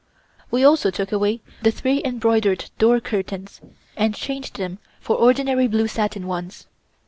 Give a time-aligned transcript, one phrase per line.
[0.49, 3.61] We also took away the three embroidered door curtains,
[3.95, 6.65] and changed them for ordinary blue satin ones.